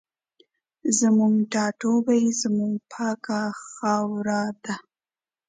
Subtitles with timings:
[0.99, 4.75] زموږ ټاټوبی زموږ پاکه خاوره ده